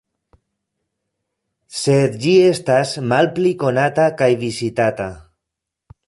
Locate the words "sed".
1.81-2.15